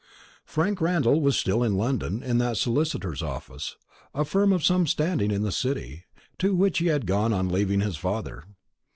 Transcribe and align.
Frank 0.45 0.81
Randall 0.81 1.21
was 1.21 1.37
still 1.37 1.61
in 1.61 1.77
London, 1.77 2.23
in 2.23 2.39
that 2.39 2.57
solicitor's 2.57 3.21
office 3.21 3.75
a 4.15 4.25
firm 4.25 4.51
of 4.51 4.63
some 4.65 4.87
standing 4.87 5.29
in 5.29 5.43
the 5.43 5.51
City 5.51 6.05
to 6.39 6.55
which 6.55 6.79
he 6.79 6.87
had 6.87 7.05
gone 7.05 7.31
on 7.31 7.49
leaving 7.49 7.81
his 7.81 7.97
father. 7.97 8.45